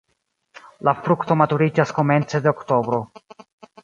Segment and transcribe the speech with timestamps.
[0.87, 3.03] La frukto maturiĝas komence de oktobro.